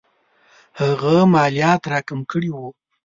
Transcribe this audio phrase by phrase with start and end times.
[0.79, 2.67] هغه مالیات را کم کړي وو.